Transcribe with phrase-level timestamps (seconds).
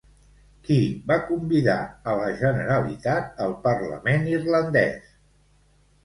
[0.67, 0.75] Qui
[1.09, 1.75] va convidar
[2.13, 5.13] a la Generalitat al parlament irlandès?